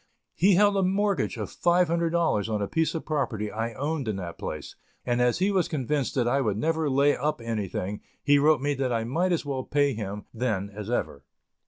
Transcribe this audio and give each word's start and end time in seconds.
He 0.33 0.55
held 0.55 0.75
a 0.77 0.81
mortgage 0.81 1.37
of 1.37 1.51
five 1.51 1.87
hundred 1.87 2.09
dollars 2.09 2.49
on 2.49 2.59
a 2.59 2.67
piece 2.67 2.95
of 2.95 3.05
property 3.05 3.51
I 3.51 3.73
owned 3.73 4.07
in 4.07 4.15
that 4.15 4.39
place, 4.39 4.75
and, 5.05 5.21
as 5.21 5.37
he 5.37 5.51
was 5.51 5.67
convinced 5.67 6.15
that 6.15 6.27
I 6.27 6.41
would 6.41 6.57
never 6.57 6.89
lay 6.89 7.15
up 7.15 7.39
anything, 7.39 8.01
he 8.23 8.39
wrote 8.39 8.61
me 8.61 8.73
that 8.73 8.91
I 8.91 9.03
might 9.03 9.31
as 9.31 9.45
well 9.45 9.61
pay 9.63 9.93
him 9.93 10.25
then 10.33 10.71
as 10.73 10.89
ever. 10.89 11.23